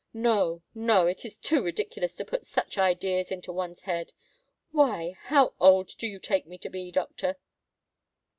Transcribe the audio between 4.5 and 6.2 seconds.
Why—how old do you